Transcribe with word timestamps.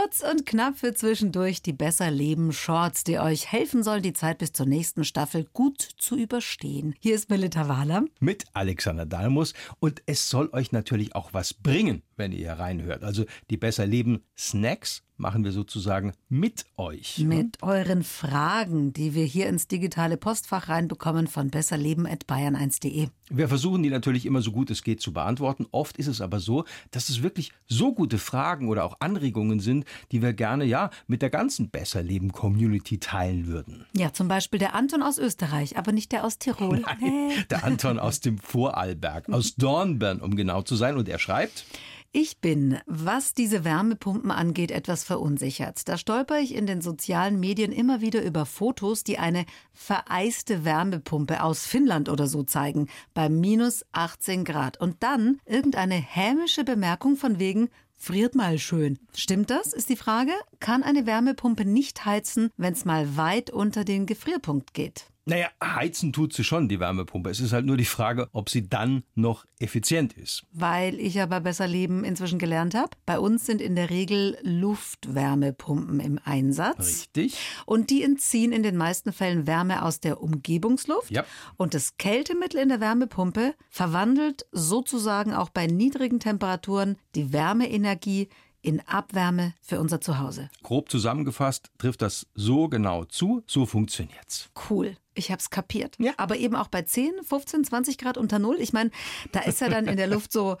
Kurz 0.00 0.22
und 0.22 0.46
knapp 0.46 0.78
für 0.78 0.94
zwischendurch 0.94 1.60
die 1.60 1.74
Besser 1.74 2.10
Leben 2.10 2.54
Shorts, 2.54 3.04
die 3.04 3.18
euch 3.18 3.52
helfen 3.52 3.82
sollen, 3.82 4.02
die 4.02 4.14
Zeit 4.14 4.38
bis 4.38 4.52
zur 4.52 4.64
nächsten 4.64 5.04
Staffel 5.04 5.44
gut 5.52 5.82
zu 5.82 6.16
überstehen. 6.16 6.94
Hier 7.00 7.14
ist 7.14 7.28
Melita 7.28 7.68
Wahler. 7.68 8.04
Mit 8.18 8.46
Alexander 8.54 9.04
Dalmus. 9.04 9.52
Und 9.78 10.02
es 10.06 10.30
soll 10.30 10.48
euch 10.52 10.72
natürlich 10.72 11.14
auch 11.14 11.34
was 11.34 11.52
bringen, 11.52 12.02
wenn 12.16 12.32
ihr 12.32 12.38
hier 12.38 12.52
reinhört. 12.52 13.04
Also 13.04 13.26
die 13.50 13.58
Besser 13.58 13.84
Leben 13.84 14.24
Snacks 14.38 15.02
machen 15.20 15.44
wir 15.44 15.52
sozusagen 15.52 16.12
mit 16.28 16.64
euch. 16.76 17.18
Mit 17.18 17.62
euren 17.62 18.02
Fragen, 18.02 18.92
die 18.92 19.14
wir 19.14 19.24
hier 19.24 19.48
ins 19.48 19.68
digitale 19.68 20.16
Postfach 20.16 20.68
reinbekommen 20.68 21.28
von 21.28 21.50
besserleben.bayern1.de. 21.50 23.08
Wir 23.28 23.48
versuchen 23.48 23.82
die 23.82 23.90
natürlich 23.90 24.26
immer 24.26 24.42
so 24.42 24.50
gut 24.50 24.70
es 24.70 24.82
geht 24.82 25.00
zu 25.00 25.12
beantworten. 25.12 25.66
Oft 25.70 25.98
ist 25.98 26.08
es 26.08 26.20
aber 26.20 26.40
so, 26.40 26.64
dass 26.90 27.08
es 27.08 27.22
wirklich 27.22 27.52
so 27.68 27.94
gute 27.94 28.18
Fragen 28.18 28.68
oder 28.68 28.84
auch 28.84 28.96
Anregungen 28.98 29.60
sind, 29.60 29.84
die 30.10 30.22
wir 30.22 30.32
gerne 30.32 30.64
ja 30.64 30.90
mit 31.06 31.22
der 31.22 31.30
ganzen 31.30 31.70
Besserleben 31.70 32.32
Community 32.32 32.98
teilen 32.98 33.46
würden. 33.46 33.86
Ja, 33.96 34.12
zum 34.12 34.26
Beispiel 34.26 34.58
der 34.58 34.74
Anton 34.74 35.02
aus 35.02 35.18
Österreich, 35.18 35.76
aber 35.76 35.92
nicht 35.92 36.10
der 36.10 36.24
aus 36.24 36.38
Tirol. 36.38 36.80
Nein, 36.80 37.44
der 37.50 37.64
Anton 37.64 37.98
aus 37.98 38.20
dem 38.20 38.38
Vorarlberg, 38.38 39.28
aus 39.28 39.54
Dornbirn, 39.54 40.20
um 40.20 40.34
genau 40.34 40.62
zu 40.62 40.74
sein. 40.74 40.96
Und 40.96 41.08
er 41.08 41.18
schreibt, 41.18 41.66
ich 42.12 42.40
bin, 42.40 42.78
was 42.86 43.34
diese 43.34 43.64
Wärmepumpen 43.64 44.32
angeht, 44.32 44.72
etwas 44.72 45.04
verunsichert. 45.04 45.88
Da 45.88 45.96
stolper 45.96 46.40
ich 46.40 46.54
in 46.54 46.66
den 46.66 46.80
sozialen 46.80 47.38
Medien 47.38 47.70
immer 47.70 48.00
wieder 48.00 48.24
über 48.24 48.46
Fotos, 48.46 49.04
die 49.04 49.18
eine 49.18 49.46
vereiste 49.72 50.64
Wärmepumpe 50.64 51.42
aus 51.42 51.66
Finnland 51.66 52.08
oder 52.08 52.26
so 52.26 52.42
zeigen, 52.42 52.88
bei 53.14 53.28
minus 53.28 53.84
18 53.92 54.44
Grad. 54.44 54.80
Und 54.80 55.04
dann 55.04 55.38
irgendeine 55.44 55.94
hämische 55.94 56.64
Bemerkung 56.64 57.16
von 57.16 57.38
wegen, 57.38 57.68
friert 57.94 58.34
mal 58.34 58.58
schön. 58.58 58.98
Stimmt 59.20 59.50
das, 59.50 59.74
ist 59.74 59.90
die 59.90 59.96
Frage? 59.96 60.32
Kann 60.60 60.82
eine 60.82 61.04
Wärmepumpe 61.04 61.66
nicht 61.66 62.06
heizen, 62.06 62.48
wenn 62.56 62.72
es 62.72 62.86
mal 62.86 63.18
weit 63.18 63.50
unter 63.50 63.84
den 63.84 64.06
Gefrierpunkt 64.06 64.72
geht? 64.72 65.10
Naja, 65.26 65.48
heizen 65.62 66.14
tut 66.14 66.32
sie 66.32 66.42
schon, 66.42 66.70
die 66.70 66.80
Wärmepumpe. 66.80 67.28
Es 67.28 67.38
ist 67.38 67.52
halt 67.52 67.66
nur 67.66 67.76
die 67.76 67.84
Frage, 67.84 68.30
ob 68.32 68.48
sie 68.48 68.70
dann 68.70 69.04
noch 69.14 69.44
effizient 69.58 70.14
ist. 70.14 70.44
Weil 70.52 70.98
ich 70.98 71.20
aber 71.20 71.40
besser 71.40 71.68
leben 71.68 72.02
inzwischen 72.02 72.38
gelernt 72.38 72.74
habe. 72.74 72.96
Bei 73.04 73.18
uns 73.18 73.44
sind 73.44 73.60
in 73.60 73.76
der 73.76 73.90
Regel 73.90 74.38
Luftwärmepumpen 74.40 76.00
im 76.00 76.18
Einsatz. 76.24 76.78
Richtig. 76.78 77.38
Und 77.66 77.90
die 77.90 78.02
entziehen 78.02 78.52
in 78.52 78.62
den 78.62 78.78
meisten 78.78 79.12
Fällen 79.12 79.46
Wärme 79.46 79.84
aus 79.84 80.00
der 80.00 80.22
Umgebungsluft. 80.22 81.10
Ja. 81.10 81.26
Und 81.58 81.74
das 81.74 81.98
Kältemittel 81.98 82.58
in 82.58 82.70
der 82.70 82.80
Wärmepumpe 82.80 83.54
verwandelt 83.68 84.46
sozusagen 84.50 85.34
auch 85.34 85.50
bei 85.50 85.66
niedrigen 85.66 86.20
Temperaturen 86.20 86.96
die 87.14 87.34
Wärmeenergie 87.34 88.30
in 88.62 88.80
Abwärme 88.86 89.54
für 89.60 89.80
unser 89.80 90.00
Zuhause. 90.00 90.50
Grob 90.62 90.90
zusammengefasst 90.90 91.70
trifft 91.78 92.02
das 92.02 92.26
so 92.34 92.68
genau 92.68 93.04
zu, 93.04 93.42
so 93.46 93.66
funktioniert's. 93.66 94.50
Cool. 94.68 94.96
Ich 95.14 95.30
hab's 95.30 95.50
kapiert. 95.50 95.96
Ja. 95.98 96.12
Aber 96.16 96.36
eben 96.36 96.54
auch 96.54 96.68
bei 96.68 96.82
10, 96.82 97.12
15, 97.22 97.64
20 97.64 97.98
Grad 97.98 98.16
unter 98.16 98.38
Null. 98.38 98.56
Ich 98.60 98.72
meine, 98.72 98.90
da 99.32 99.40
ist 99.40 99.60
ja 99.60 99.68
dann 99.68 99.86
in 99.86 99.96
der 99.96 100.06
Luft 100.06 100.32
so 100.32 100.56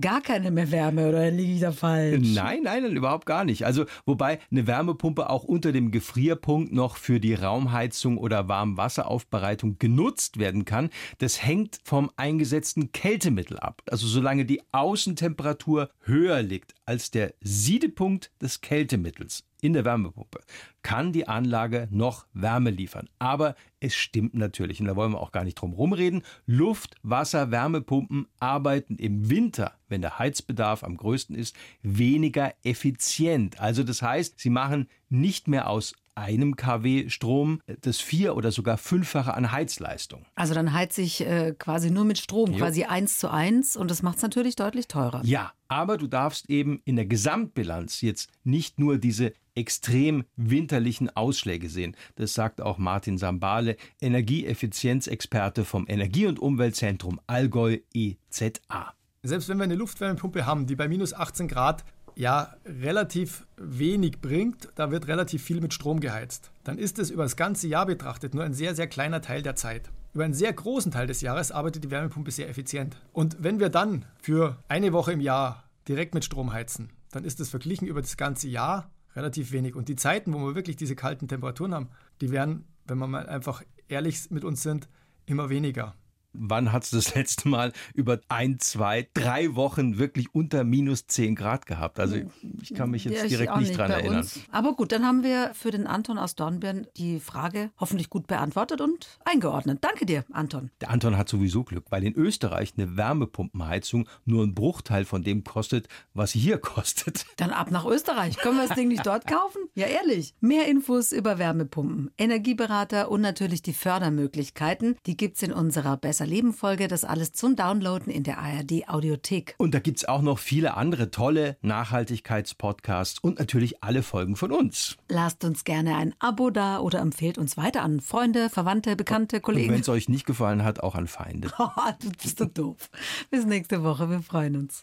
gar 0.00 0.20
keine 0.20 0.50
mehr 0.50 0.70
Wärme 0.70 1.08
oder 1.08 1.30
liege 1.30 1.54
ich 1.54 1.60
da 1.60 1.72
falsch? 1.72 2.34
Nein, 2.34 2.60
nein, 2.62 2.82
nein, 2.82 2.96
überhaupt 2.96 3.26
gar 3.26 3.44
nicht. 3.44 3.66
Also, 3.66 3.84
wobei 4.06 4.38
eine 4.50 4.66
Wärmepumpe 4.66 5.28
auch 5.28 5.44
unter 5.44 5.72
dem 5.72 5.90
Gefrierpunkt 5.90 6.72
noch 6.72 6.96
für 6.96 7.20
die 7.20 7.34
Raumheizung 7.34 8.18
oder 8.18 8.48
Warmwasseraufbereitung 8.48 9.78
genutzt 9.78 10.38
werden 10.38 10.64
kann. 10.64 10.90
Das 11.18 11.42
hängt 11.42 11.80
vom 11.84 12.10
eingesetzten 12.16 12.92
Kältemittel 12.92 13.58
ab. 13.58 13.82
Also, 13.90 14.06
solange 14.06 14.44
die 14.44 14.62
Außentemperatur 14.72 15.90
höher 16.00 16.42
liegt 16.42 16.74
als 16.86 17.10
der 17.10 17.34
Siedepunkt 17.40 18.30
des 18.40 18.60
Kältemittels 18.60 19.44
in 19.64 19.72
der 19.72 19.86
Wärmepumpe, 19.86 20.40
kann 20.82 21.12
die 21.12 21.26
Anlage 21.26 21.88
noch 21.90 22.26
Wärme 22.34 22.68
liefern. 22.68 23.08
Aber 23.18 23.54
es 23.80 23.94
stimmt 23.94 24.34
natürlich, 24.34 24.78
und 24.80 24.86
da 24.86 24.94
wollen 24.94 25.12
wir 25.12 25.20
auch 25.20 25.32
gar 25.32 25.42
nicht 25.42 25.54
drum 25.54 25.72
rumreden, 25.72 26.22
Luft, 26.44 26.96
Wasser, 27.02 27.50
Wärmepumpen 27.50 28.26
arbeiten 28.38 28.96
im 28.96 29.30
Winter, 29.30 29.72
wenn 29.88 30.02
der 30.02 30.18
Heizbedarf 30.18 30.84
am 30.84 30.98
größten 30.98 31.34
ist, 31.34 31.56
weniger 31.82 32.52
effizient. 32.62 33.58
Also 33.58 33.84
das 33.84 34.02
heißt, 34.02 34.38
sie 34.38 34.50
machen 34.50 34.86
nicht 35.08 35.48
mehr 35.48 35.70
aus 35.70 35.94
einem 36.14 36.56
kW 36.56 37.08
Strom 37.08 37.60
das 37.80 38.00
vier- 38.00 38.36
oder 38.36 38.52
sogar 38.52 38.78
fünffache 38.78 39.34
an 39.34 39.50
Heizleistung. 39.50 40.24
Also 40.34 40.54
dann 40.54 40.72
heizt 40.72 40.98
ich 40.98 41.26
äh, 41.26 41.54
quasi 41.58 41.90
nur 41.90 42.04
mit 42.04 42.18
Strom, 42.18 42.52
Jo. 42.52 42.58
quasi 42.58 42.84
eins 42.84 43.18
zu 43.18 43.30
eins 43.30 43.76
und 43.76 43.90
das 43.90 44.02
macht 44.02 44.16
es 44.16 44.22
natürlich 44.22 44.56
deutlich 44.56 44.86
teurer. 44.86 45.22
Ja, 45.24 45.52
aber 45.68 45.96
du 45.96 46.06
darfst 46.06 46.48
eben 46.50 46.80
in 46.84 46.96
der 46.96 47.06
Gesamtbilanz 47.06 48.00
jetzt 48.00 48.30
nicht 48.44 48.78
nur 48.78 48.98
diese 48.98 49.32
extrem 49.54 50.24
winterlichen 50.36 51.14
Ausschläge 51.14 51.68
sehen. 51.68 51.96
Das 52.16 52.34
sagt 52.34 52.60
auch 52.60 52.78
Martin 52.78 53.18
Sambale, 53.18 53.76
Energieeffizienzexperte 54.00 55.64
vom 55.64 55.86
Energie- 55.88 56.26
und 56.26 56.38
Umweltzentrum 56.38 57.20
Allgäu 57.26 57.78
EZA. 57.92 58.94
Selbst 59.22 59.48
wenn 59.48 59.58
wir 59.58 59.64
eine 59.64 59.74
Luftwärmepumpe 59.74 60.44
haben, 60.44 60.66
die 60.66 60.76
bei 60.76 60.88
minus 60.88 61.14
18 61.14 61.48
Grad 61.48 61.84
ja 62.16 62.54
relativ 62.64 63.46
wenig 63.56 64.20
bringt, 64.20 64.68
da 64.74 64.90
wird 64.90 65.08
relativ 65.08 65.42
viel 65.42 65.60
mit 65.60 65.72
Strom 65.74 66.00
geheizt, 66.00 66.50
dann 66.62 66.78
ist 66.78 66.98
es 66.98 67.10
über 67.10 67.22
das 67.22 67.36
ganze 67.36 67.66
Jahr 67.66 67.86
betrachtet 67.86 68.34
nur 68.34 68.44
ein 68.44 68.54
sehr, 68.54 68.74
sehr 68.74 68.86
kleiner 68.86 69.20
Teil 69.20 69.42
der 69.42 69.56
Zeit. 69.56 69.90
Über 70.12 70.24
einen 70.24 70.34
sehr 70.34 70.52
großen 70.52 70.92
Teil 70.92 71.08
des 71.08 71.22
Jahres 71.22 71.50
arbeitet 71.50 71.82
die 71.82 71.90
Wärmepumpe 71.90 72.30
sehr 72.30 72.48
effizient. 72.48 72.96
Und 73.12 73.36
wenn 73.40 73.58
wir 73.58 73.68
dann 73.68 74.04
für 74.20 74.62
eine 74.68 74.92
Woche 74.92 75.12
im 75.12 75.20
Jahr 75.20 75.64
direkt 75.88 76.14
mit 76.14 76.24
Strom 76.24 76.52
heizen, 76.52 76.90
dann 77.10 77.24
ist 77.24 77.40
es 77.40 77.50
verglichen 77.50 77.88
über 77.88 78.00
das 78.00 78.16
ganze 78.16 78.48
Jahr 78.48 78.90
relativ 79.16 79.52
wenig. 79.52 79.74
Und 79.74 79.88
die 79.88 79.96
Zeiten, 79.96 80.32
wo 80.32 80.38
wir 80.38 80.54
wirklich 80.54 80.76
diese 80.76 80.96
kalten 80.96 81.28
Temperaturen 81.28 81.74
haben, 81.74 81.88
die 82.20 82.30
werden, 82.30 82.64
wenn 82.86 82.98
wir 82.98 83.06
mal 83.06 83.26
einfach 83.28 83.62
ehrlich 83.88 84.30
mit 84.30 84.44
uns 84.44 84.62
sind, 84.62 84.88
immer 85.26 85.50
weniger. 85.50 85.94
Wann 86.34 86.72
hat 86.72 86.84
es 86.84 86.90
das 86.90 87.14
letzte 87.14 87.48
Mal 87.48 87.72
über 87.94 88.20
ein, 88.28 88.58
zwei, 88.58 89.08
drei 89.14 89.54
Wochen 89.54 89.98
wirklich 89.98 90.34
unter 90.34 90.64
minus 90.64 91.06
10 91.06 91.34
Grad 91.34 91.66
gehabt? 91.66 92.00
Also 92.00 92.16
ich 92.60 92.74
kann 92.74 92.90
mich 92.90 93.04
jetzt 93.04 93.22
Ja, 93.22 93.28
direkt 93.28 93.56
nicht 93.56 93.76
dran 93.78 93.90
erinnern. 93.90 94.18
uns. 94.18 94.40
Aber 94.50 94.74
gut, 94.74 94.92
dann 94.92 95.04
haben 95.06 95.22
wir 95.22 95.52
für 95.54 95.70
den 95.70 95.86
Anton 95.86 96.18
aus 96.18 96.34
Dornbirn 96.34 96.86
die 96.96 97.20
Frage 97.20 97.70
hoffentlich 97.78 98.10
gut 98.10 98.26
beantwortet 98.26 98.80
und 98.80 99.18
eingeordnet. 99.24 99.78
Danke 99.82 100.06
dir, 100.06 100.24
Anton. 100.32 100.70
Der 100.80 100.90
Anton 100.90 101.16
hat 101.16 101.28
sowieso 101.28 101.64
Glück, 101.64 101.86
weil 101.90 102.04
in 102.04 102.14
Österreich 102.14 102.74
eine 102.76 102.96
Wärmepumpenheizung 102.96 104.08
nur 104.24 104.44
ein 104.44 104.54
Bruchteil 104.54 105.04
von 105.04 105.22
dem 105.22 105.44
kostet, 105.44 105.88
was 106.14 106.32
sie 106.32 106.40
hier 106.40 106.58
kostet. 106.58 107.26
Dann 107.36 107.50
ab 107.50 107.70
nach 107.70 107.84
Österreich. 107.84 108.36
Können 108.38 108.58
wir 108.58 108.66
das 108.66 108.76
Ding 108.76 108.88
nicht 108.88 109.06
dort 109.06 109.26
kaufen? 109.26 109.62
Ja, 109.74 109.86
ehrlich. 109.86 110.34
Mehr 110.40 110.66
Infos 110.68 111.12
über 111.12 111.38
Wärmepumpen, 111.38 112.10
Energieberater 112.18 113.10
und 113.10 113.20
natürlich 113.20 113.62
die 113.62 113.72
Fördermöglichkeiten, 113.72 114.96
die 115.06 115.16
gibt's 115.16 115.42
in 115.42 115.52
unserer 115.52 115.96
Besser 115.96 116.23
Leben 116.26 116.52
Folge. 116.52 116.88
Das 116.88 117.04
alles 117.04 117.32
zum 117.32 117.56
Downloaden 117.56 118.12
in 118.12 118.22
der 118.24 118.38
ARD 118.38 118.88
Audiothek. 118.88 119.54
Und 119.58 119.74
da 119.74 119.78
gibt's 119.78 120.04
auch 120.04 120.22
noch 120.22 120.38
viele 120.38 120.76
andere 120.76 121.10
tolle 121.10 121.56
Nachhaltigkeitspodcasts 121.62 123.18
und 123.20 123.38
natürlich 123.38 123.84
alle 123.84 124.02
Folgen 124.02 124.34
von 124.36 124.50
uns. 124.50 124.96
Lasst 125.08 125.44
uns 125.44 125.64
gerne 125.64 125.96
ein 125.96 126.14
Abo 126.18 126.50
da 126.50 126.80
oder 126.80 127.00
empfehlt 127.00 127.38
uns 127.38 127.56
weiter 127.56 127.82
an 127.82 128.00
Freunde, 128.00 128.50
Verwandte, 128.50 128.96
Bekannte, 128.96 129.36
Und 129.36 129.42
Kollegen. 129.42 129.72
wenn 129.72 129.80
es 129.82 129.88
euch 129.88 130.08
nicht 130.08 130.26
gefallen 130.26 130.64
hat, 130.64 130.80
auch 130.80 130.94
an 130.94 131.06
Feinde. 131.06 131.48
du 132.00 132.10
bist 132.20 132.38
so 132.38 132.46
doof. 132.46 132.90
Bis 133.30 133.44
nächste 133.44 133.84
Woche. 133.84 134.10
Wir 134.10 134.20
freuen 134.20 134.56
uns. 134.56 134.82